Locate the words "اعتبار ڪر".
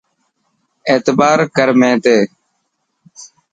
0.91-1.69